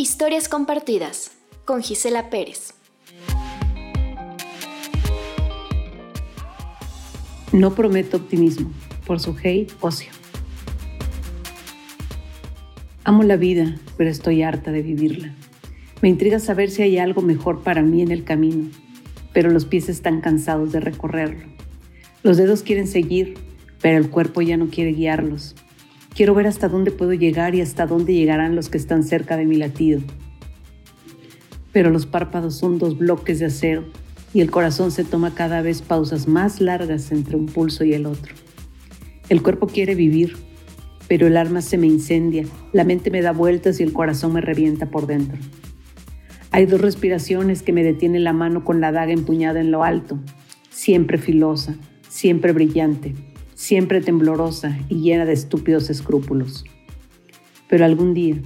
Historias 0.00 0.48
compartidas 0.48 1.32
con 1.64 1.82
Gisela 1.82 2.30
Pérez. 2.30 2.72
No 7.50 7.74
prometo 7.74 8.18
optimismo, 8.18 8.70
por 9.04 9.18
su 9.18 9.36
hate 9.42 9.72
ocio. 9.80 10.12
Amo 13.02 13.24
la 13.24 13.34
vida, 13.34 13.74
pero 13.96 14.08
estoy 14.08 14.44
harta 14.44 14.70
de 14.70 14.82
vivirla. 14.82 15.34
Me 16.00 16.08
intriga 16.08 16.38
saber 16.38 16.70
si 16.70 16.82
hay 16.82 16.98
algo 16.98 17.20
mejor 17.20 17.64
para 17.64 17.82
mí 17.82 18.00
en 18.00 18.12
el 18.12 18.22
camino, 18.22 18.70
pero 19.32 19.50
los 19.50 19.64
pies 19.64 19.88
están 19.88 20.20
cansados 20.20 20.70
de 20.70 20.78
recorrerlo. 20.78 21.44
Los 22.22 22.36
dedos 22.36 22.62
quieren 22.62 22.86
seguir, 22.86 23.36
pero 23.82 23.98
el 23.98 24.10
cuerpo 24.10 24.42
ya 24.42 24.56
no 24.56 24.68
quiere 24.68 24.92
guiarlos. 24.92 25.56
Quiero 26.14 26.34
ver 26.34 26.46
hasta 26.46 26.68
dónde 26.68 26.90
puedo 26.90 27.12
llegar 27.12 27.54
y 27.54 27.60
hasta 27.60 27.86
dónde 27.86 28.14
llegarán 28.14 28.56
los 28.56 28.68
que 28.68 28.78
están 28.78 29.02
cerca 29.02 29.36
de 29.36 29.46
mi 29.46 29.56
latido. 29.56 30.00
Pero 31.72 31.90
los 31.90 32.06
párpados 32.06 32.56
son 32.56 32.78
dos 32.78 32.98
bloques 32.98 33.38
de 33.38 33.46
acero 33.46 33.84
y 34.34 34.40
el 34.40 34.50
corazón 34.50 34.90
se 34.90 35.04
toma 35.04 35.34
cada 35.34 35.62
vez 35.62 35.82
pausas 35.82 36.28
más 36.28 36.60
largas 36.60 37.12
entre 37.12 37.36
un 37.36 37.46
pulso 37.46 37.84
y 37.84 37.94
el 37.94 38.06
otro. 38.06 38.34
El 39.28 39.42
cuerpo 39.42 39.66
quiere 39.66 39.94
vivir, 39.94 40.36
pero 41.06 41.26
el 41.26 41.36
alma 41.36 41.62
se 41.62 41.78
me 41.78 41.86
incendia, 41.86 42.44
la 42.72 42.84
mente 42.84 43.10
me 43.10 43.22
da 43.22 43.32
vueltas 43.32 43.80
y 43.80 43.82
el 43.82 43.92
corazón 43.92 44.32
me 44.32 44.40
revienta 44.40 44.90
por 44.90 45.06
dentro. 45.06 45.38
Hay 46.50 46.66
dos 46.66 46.80
respiraciones 46.80 47.62
que 47.62 47.72
me 47.72 47.84
detienen 47.84 48.24
la 48.24 48.32
mano 48.32 48.64
con 48.64 48.80
la 48.80 48.90
daga 48.90 49.12
empuñada 49.12 49.60
en 49.60 49.70
lo 49.70 49.84
alto, 49.84 50.18
siempre 50.70 51.18
filosa, 51.18 51.76
siempre 52.08 52.52
brillante, 52.52 53.14
siempre 53.58 54.00
temblorosa 54.00 54.78
y 54.88 55.00
llena 55.00 55.24
de 55.24 55.32
estúpidos 55.32 55.90
escrúpulos. 55.90 56.64
Pero 57.68 57.84
algún 57.84 58.14
día, 58.14 58.36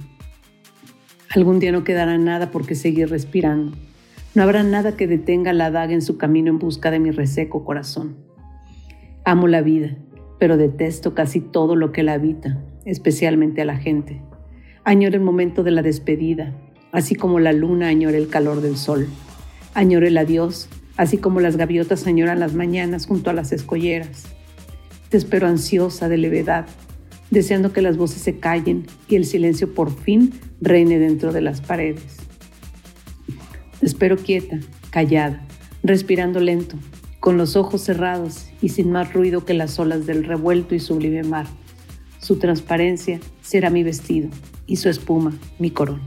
algún 1.29 1.59
día 1.59 1.71
no 1.71 1.83
quedará 1.83 2.17
nada 2.17 2.49
por 2.49 2.65
qué 2.65 2.73
seguir 2.73 3.09
respirando. 3.09 3.77
No 4.33 4.41
habrá 4.41 4.63
nada 4.63 4.97
que 4.97 5.05
detenga 5.05 5.53
la 5.53 5.69
daga 5.69 5.93
en 5.93 6.01
su 6.01 6.17
camino 6.17 6.49
en 6.49 6.57
busca 6.57 6.89
de 6.89 6.97
mi 6.97 7.11
reseco 7.11 7.63
corazón. 7.63 8.17
Amo 9.23 9.47
la 9.47 9.61
vida, 9.61 9.95
pero 10.39 10.57
detesto 10.57 11.13
casi 11.13 11.41
todo 11.41 11.75
lo 11.75 11.91
que 11.91 12.01
la 12.01 12.13
habita, 12.13 12.65
especialmente 12.83 13.61
a 13.61 13.65
la 13.65 13.77
gente. 13.77 14.19
Añoro 14.83 15.15
el 15.15 15.21
momento 15.21 15.61
de 15.61 15.71
la 15.71 15.83
despedida, 15.83 16.55
así 16.91 17.13
como 17.13 17.39
la 17.39 17.53
luna 17.53 17.87
añora 17.87 18.17
el 18.17 18.29
calor 18.29 18.61
del 18.61 18.77
sol. 18.77 19.07
Añoro 19.75 20.07
el 20.07 20.17
adiós, 20.17 20.69
así 20.97 21.19
como 21.19 21.39
las 21.39 21.55
gaviotas 21.55 22.07
añoran 22.07 22.39
las 22.39 22.55
mañanas 22.55 23.05
junto 23.05 23.29
a 23.29 23.33
las 23.33 23.51
escolleras. 23.51 24.33
Te 25.13 25.17
espero 25.17 25.47
ansiosa 25.47 26.09
de 26.09 26.17
levedad, 26.17 26.65
deseando 27.29 27.71
que 27.71 27.83
las 27.83 27.97
voces 27.97 28.23
se 28.23 28.39
callen 28.39 28.87
y 29.07 29.15
el 29.15 29.25
silencio 29.25 29.71
por 29.71 29.95
fin 29.95 30.33
reine 30.59 30.97
dentro 30.97 31.31
de 31.31 31.39
las 31.39 31.61
paredes. 31.61 32.17
Espero 33.79 34.17
quieta, 34.17 34.59
callada, 34.89 35.45
respirando 35.83 36.39
lento, 36.39 36.77
con 37.19 37.37
los 37.37 37.55
ojos 37.55 37.81
cerrados 37.81 38.47
y 38.59 38.69
sin 38.69 38.91
más 38.91 39.13
ruido 39.13 39.45
que 39.45 39.53
las 39.53 39.77
olas 39.77 40.07
del 40.07 40.23
revuelto 40.23 40.73
y 40.73 40.79
sublime 40.79 41.21
mar. 41.21 41.45
Su 42.17 42.37
transparencia 42.37 43.19
será 43.43 43.69
mi 43.69 43.83
vestido 43.83 44.29
y 44.65 44.77
su 44.77 44.89
espuma 44.89 45.31
mi 45.59 45.69
corona. 45.69 46.01